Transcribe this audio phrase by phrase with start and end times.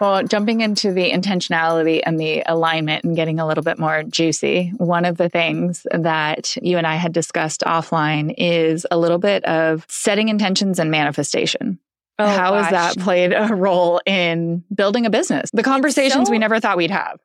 [0.00, 4.72] Well, jumping into the intentionality and the alignment and getting a little bit more juicy,
[4.76, 9.44] one of the things that you and I had discussed offline is a little bit
[9.44, 11.78] of setting intentions and manifestation.
[12.18, 12.64] Oh, How gosh.
[12.64, 15.48] has that played a role in building a business?
[15.52, 17.18] The conversations so, we never thought we'd have.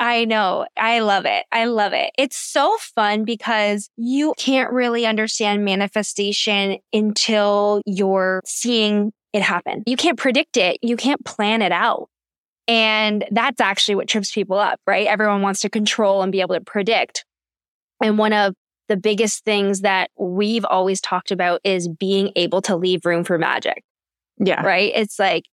[0.00, 0.66] I know.
[0.76, 1.44] I love it.
[1.52, 2.12] I love it.
[2.16, 9.82] It's so fun because you can't really understand manifestation until you're seeing it happen.
[9.86, 10.78] You can't predict it.
[10.82, 12.08] You can't plan it out.
[12.68, 15.06] And that's actually what trips people up, right?
[15.06, 17.24] Everyone wants to control and be able to predict.
[18.02, 18.54] And one of
[18.88, 23.38] the biggest things that we've always talked about is being able to leave room for
[23.38, 23.82] magic.
[24.38, 24.62] Yeah.
[24.64, 24.92] Right.
[24.94, 25.44] It's like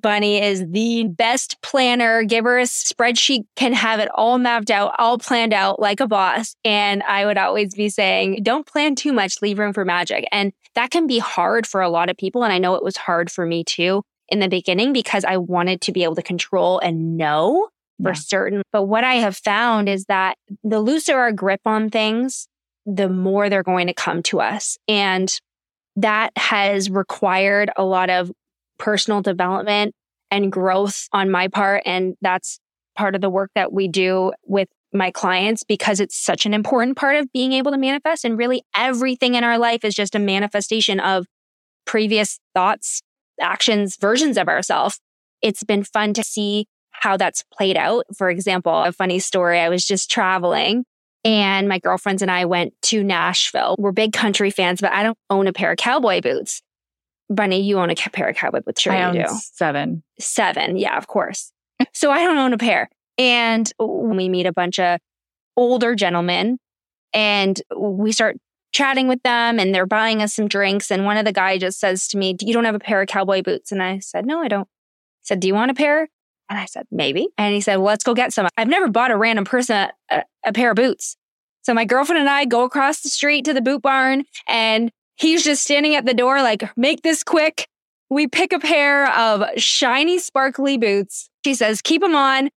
[0.00, 2.24] Bunny is the best planner.
[2.24, 6.06] Give her a spreadsheet, can have it all mapped out, all planned out like a
[6.06, 6.54] boss.
[6.64, 10.26] And I would always be saying, don't plan too much, leave room for magic.
[10.32, 12.44] And that can be hard for a lot of people.
[12.44, 15.80] And I know it was hard for me too in the beginning because I wanted
[15.82, 17.68] to be able to control and know
[18.02, 18.14] for yeah.
[18.14, 18.62] certain.
[18.72, 22.48] But what I have found is that the looser our grip on things,
[22.84, 24.76] the more they're going to come to us.
[24.86, 25.32] And
[25.96, 28.30] that has required a lot of
[28.78, 29.94] personal development
[30.30, 31.82] and growth on my part.
[31.86, 32.58] And that's
[32.96, 36.96] part of the work that we do with my clients because it's such an important
[36.96, 38.24] part of being able to manifest.
[38.24, 41.26] And really everything in our life is just a manifestation of
[41.84, 43.02] previous thoughts,
[43.40, 44.98] actions, versions of ourselves.
[45.42, 48.04] It's been fun to see how that's played out.
[48.16, 49.60] For example, a funny story.
[49.60, 50.84] I was just traveling
[51.24, 53.74] and my girlfriends and I went to Nashville.
[53.78, 56.62] We're big country fans, but I don't own a pair of cowboy boots.
[57.28, 58.80] Bunny, you own a pair of cowboy boots.
[58.80, 59.34] Sure, I you do.
[59.52, 60.02] Seven.
[60.18, 60.76] Seven.
[60.76, 61.52] Yeah, of course.
[61.92, 62.88] so I don't own a pair.
[63.18, 65.00] And we meet a bunch of
[65.56, 66.58] older gentlemen
[67.12, 68.36] and we start
[68.72, 70.90] chatting with them and they're buying us some drinks.
[70.90, 73.08] And one of the guy just says to me, You don't have a pair of
[73.08, 73.72] cowboy boots?
[73.72, 74.68] And I said, No, I don't.
[75.22, 76.08] He said, Do you want a pair?
[76.48, 77.28] And I said, Maybe.
[77.38, 78.48] And he said, Well, let's go get some.
[78.56, 81.16] I've never bought a random person a, a pair of boots.
[81.62, 85.44] So my girlfriend and I go across the street to the boot barn and he's
[85.44, 87.68] just standing at the door, like, Make this quick.
[88.08, 91.28] We pick a pair of shiny, sparkly boots.
[91.44, 92.50] She says, Keep them on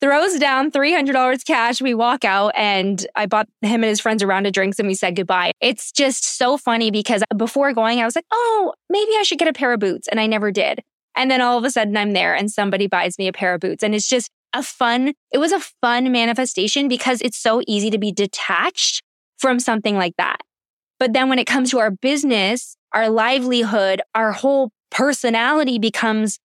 [0.00, 1.80] throws down $300 cash.
[1.80, 4.86] We walk out and I bought him and his friends a round of drinks and
[4.86, 5.52] we said goodbye.
[5.60, 9.48] It's just so funny because before going, I was like, oh, maybe I should get
[9.48, 10.08] a pair of boots.
[10.08, 10.80] And I never did.
[11.16, 13.60] And then all of a sudden I'm there and somebody buys me a pair of
[13.60, 13.82] boots.
[13.82, 17.98] And it's just a fun, it was a fun manifestation because it's so easy to
[17.98, 19.02] be detached
[19.38, 20.38] from something like that.
[20.98, 26.38] But then when it comes to our business, our livelihood, our whole personality becomes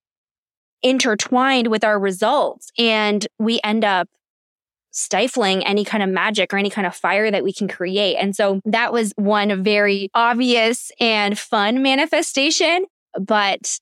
[0.81, 4.07] intertwined with our results and we end up
[4.91, 8.15] stifling any kind of magic or any kind of fire that we can create.
[8.15, 12.85] And so that was one very obvious and fun manifestation,
[13.19, 13.79] but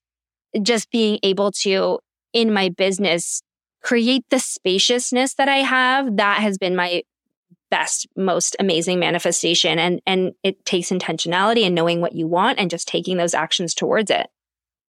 [0.61, 1.99] just being able to
[2.33, 3.41] in my business
[3.83, 7.03] create the spaciousness that I have, that has been my
[7.71, 12.69] best most amazing manifestation and and it takes intentionality and knowing what you want and
[12.69, 14.27] just taking those actions towards it.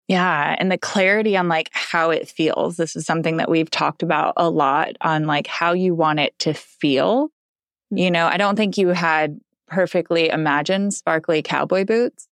[0.08, 0.56] Yeah.
[0.58, 2.76] And the clarity on like how it feels.
[2.76, 6.36] This is something that we've talked about a lot on like how you want it
[6.40, 7.28] to feel.
[7.28, 7.96] Mm-hmm.
[7.98, 9.38] You know, I don't think you had
[9.68, 12.26] perfectly imagined sparkly cowboy boots.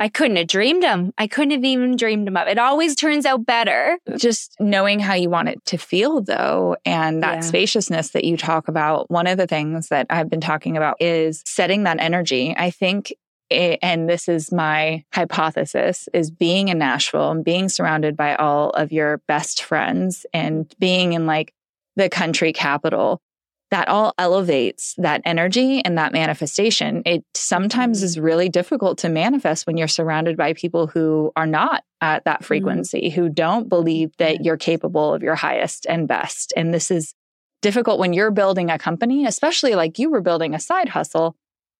[0.00, 1.12] I couldn't have dreamed them.
[1.18, 2.48] I couldn't have even dreamed them up.
[2.48, 3.98] It always turns out better.
[4.16, 7.40] Just knowing how you want it to feel, though, and that yeah.
[7.40, 9.10] spaciousness that you talk about.
[9.10, 12.54] One of the things that I've been talking about is setting that energy.
[12.56, 13.12] I think
[13.50, 18.92] and this is my hypothesis is being in Nashville and being surrounded by all of
[18.92, 21.52] your best friends and being in like
[21.96, 23.20] the country capital
[23.70, 27.02] that all elevates that energy and that manifestation.
[27.06, 28.04] It sometimes mm-hmm.
[28.04, 32.36] is really difficult to manifest when you're surrounded by people who are not at that
[32.36, 32.44] mm-hmm.
[32.44, 33.20] frequency, mm-hmm.
[33.20, 36.52] who don't believe that you're capable of your highest and best.
[36.56, 37.14] And this is
[37.62, 41.36] difficult when you're building a company, especially like you were building a side hustle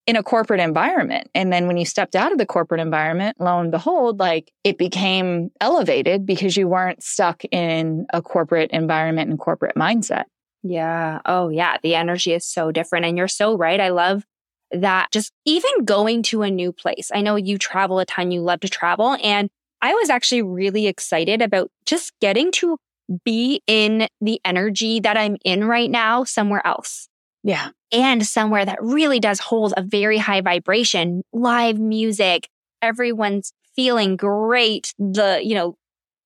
[0.06, 1.28] in a corporate environment.
[1.34, 4.78] And then when you stepped out of the corporate environment, lo and behold, like it
[4.78, 10.24] became elevated because you weren't stuck in a corporate environment and corporate mindset.
[10.62, 11.20] Yeah.
[11.24, 11.78] Oh, yeah.
[11.82, 13.06] The energy is so different.
[13.06, 13.80] And you're so right.
[13.80, 14.24] I love
[14.72, 17.10] that just even going to a new place.
[17.12, 19.16] I know you travel a ton, you love to travel.
[19.22, 19.50] And
[19.82, 22.78] I was actually really excited about just getting to
[23.24, 27.08] be in the energy that I'm in right now somewhere else.
[27.42, 32.48] Yeah and somewhere that really does hold a very high vibration, live music,
[32.82, 34.94] everyone's feeling great.
[34.98, 35.76] The, you know,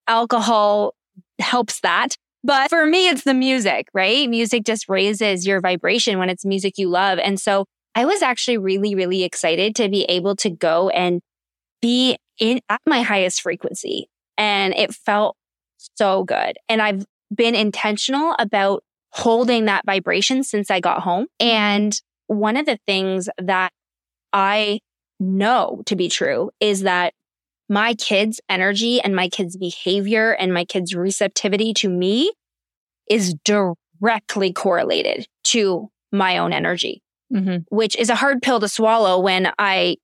[0.06, 0.94] alcohol
[1.38, 2.16] helps that.
[2.44, 4.28] But for me, it's the music, right?
[4.28, 7.18] Music just raises your vibration when it's music you love.
[7.18, 7.64] And so
[7.94, 11.22] I was actually really, really excited to be able to go and
[11.80, 14.08] be in at my highest frequency.
[14.36, 15.36] And it felt
[15.96, 16.58] so good.
[16.68, 21.26] And I've been intentional about holding that vibration since I got home.
[21.40, 23.72] And one of the things that
[24.32, 24.80] I
[25.18, 27.14] know to be true is that
[27.68, 32.32] my kids' energy and my kids' behavior and my kids' receptivity to me
[33.08, 37.02] is directly correlated to my own energy,
[37.32, 37.58] mm-hmm.
[37.74, 39.96] which is a hard pill to swallow when I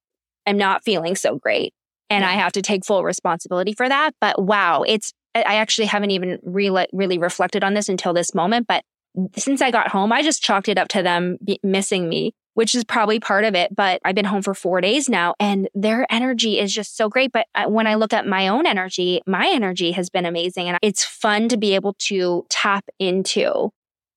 [0.47, 1.73] am not feeling so great
[2.09, 4.15] and I have to take full responsibility for that.
[4.21, 8.67] But wow, it's, I actually haven't even really, really reflected on this until this moment.
[8.67, 8.85] But
[9.37, 12.85] since I got home, I just chalked it up to them missing me which is
[12.85, 13.75] probably part of it.
[13.75, 17.33] But I've been home for four days now and their energy is just so great.
[17.33, 20.69] But when I look at my own energy, my energy has been amazing.
[20.69, 23.71] And it's fun to be able to tap into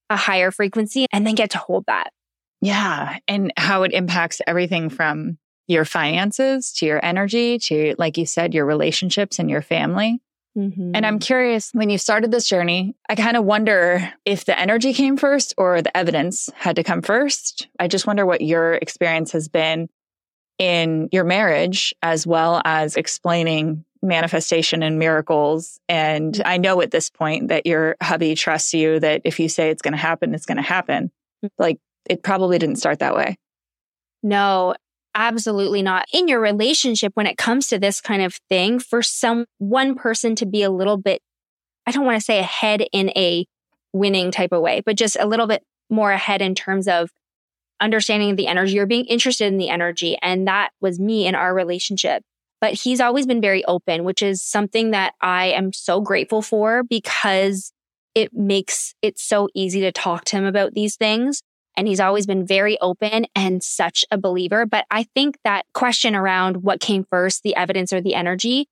[0.10, 2.12] a higher frequency and then get to hold that.
[2.60, 3.18] Yeah.
[3.30, 5.38] And how it impacts everything from
[5.68, 10.20] your finances to your energy to, like you said, your relationships and your family.
[10.58, 10.92] Mm-hmm.
[10.94, 14.94] And I'm curious when you started this journey, I kind of wonder if the energy
[14.94, 17.68] came first or the evidence had to come first.
[17.80, 19.90] I just wonder what your experience has been
[20.60, 25.80] in your marriage, as well as explaining manifestation and miracles.
[25.90, 29.70] And I know at this point that your hubby trusts you that if you say
[29.70, 31.10] it's going to happen, it's going to happen.
[31.44, 31.50] Mm.
[31.58, 33.38] Like it probably didn't start that way.
[34.22, 34.76] No,
[35.16, 39.46] absolutely not in your relationship when it comes to this kind of thing for some
[39.58, 41.22] one person to be a little bit
[41.86, 43.46] i don't want to say ahead in a
[43.94, 47.12] winning type of way but just a little bit more ahead in terms of
[47.80, 51.54] understanding the energy or being interested in the energy and that was me in our
[51.54, 52.24] relationship.
[52.62, 56.84] But he's always been very open which is something that i am so grateful for
[56.84, 57.74] because
[58.16, 61.42] it makes it so easy to talk to him about these things
[61.76, 64.66] and he's always been very open and such a believer.
[64.66, 68.68] But I think that question around what came first, the evidence or the energy,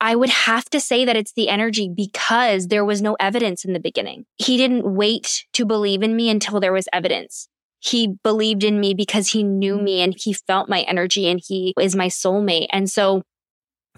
[0.00, 3.72] I would have to say that it's the energy because there was no evidence in
[3.72, 4.26] the beginning.
[4.36, 7.48] He didn't wait to believe in me until there was evidence.
[7.80, 11.72] He believed in me because he knew me and he felt my energy and he
[11.80, 12.66] is my soulmate.
[12.70, 13.22] And so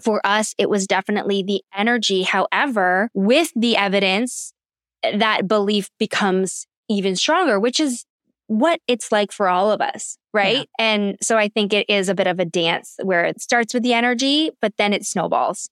[0.01, 2.23] for us, it was definitely the energy.
[2.23, 4.53] However, with the evidence,
[5.01, 8.05] that belief becomes even stronger, which is
[8.49, 10.17] what it's like for all of us.
[10.33, 10.57] Right.
[10.57, 10.63] Yeah.
[10.79, 13.83] And so I think it is a bit of a dance where it starts with
[13.83, 15.69] the energy, but then it snowballs.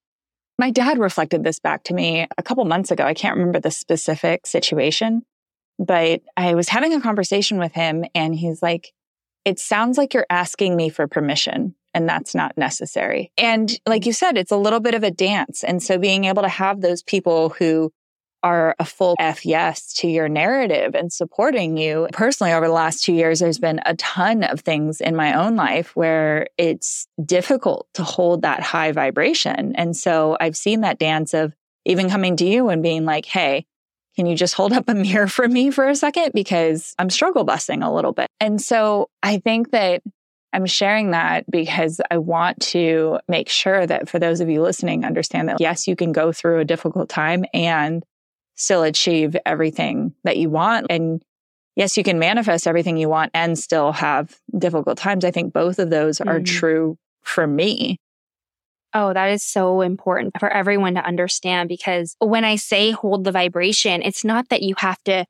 [0.60, 3.04] My dad reflected this back to me a couple months ago.
[3.04, 5.24] I can't remember the specific situation,
[5.80, 8.94] but I was having a conversation with him and he's like,
[9.44, 13.32] it sounds like you're asking me for permission and that's not necessary.
[13.38, 15.64] And like you said, it's a little bit of a dance.
[15.64, 17.92] And so being able to have those people who
[18.48, 22.08] are a full F yes to your narrative and supporting you.
[22.14, 25.58] Personally, over the last two years, there's been a ton of things in my own
[25.58, 29.76] life where it's difficult to hold that high vibration.
[29.76, 31.54] And so I've seen that dance of
[31.84, 33.66] even coming to you and being like, hey,
[34.16, 36.32] can you just hold up a mirror for me for a second?
[36.34, 38.30] Because I'm struggle busting a little bit.
[38.40, 40.02] And so I think that
[40.54, 45.04] I'm sharing that because I want to make sure that for those of you listening,
[45.04, 48.04] understand that yes, you can go through a difficult time and
[48.58, 50.88] still achieve everything that you want.
[50.90, 51.24] And
[51.76, 55.24] yes, you can manifest everything you want and still have difficult times.
[55.24, 56.28] I think both of those mm.
[56.28, 58.00] are true for me.
[58.94, 63.32] Oh, that is so important for everyone to understand because when I say hold the
[63.32, 65.26] vibration, it's not that you have to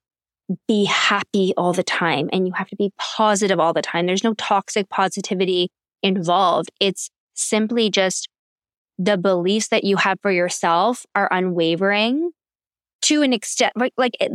[0.67, 4.05] be happy all the time and you have to be positive all the time.
[4.05, 5.69] There's no toxic positivity
[6.01, 6.71] involved.
[6.79, 8.29] It's simply just
[8.97, 12.31] the beliefs that you have for yourself are unwavering
[13.07, 14.31] to an extent, like, like it,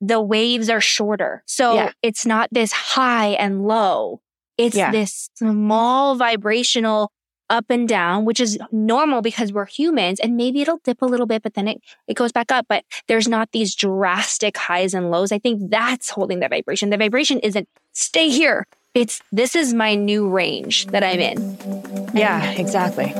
[0.00, 1.42] the waves are shorter.
[1.46, 1.92] So yeah.
[2.02, 4.20] it's not this high and low.
[4.56, 4.90] It's yeah.
[4.90, 7.10] this small vibrational
[7.50, 11.26] up and down, which is normal because we're humans and maybe it'll dip a little
[11.26, 12.66] bit, but then it, it goes back up.
[12.68, 15.32] But there's not these drastic highs and lows.
[15.32, 16.90] I think that's holding the vibration.
[16.90, 18.66] The vibration isn't stay here.
[18.94, 22.10] It's this is my new range that I'm in.
[22.14, 23.12] Yeah, exactly.